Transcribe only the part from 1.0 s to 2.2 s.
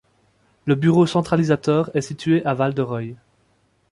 centralisateur est